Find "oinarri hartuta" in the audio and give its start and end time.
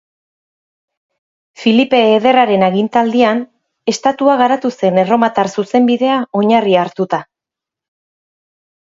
6.41-7.21